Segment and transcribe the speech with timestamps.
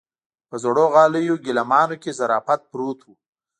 [0.49, 3.07] په زړو غاليو ګيلمانو کې ظرافت پروت و.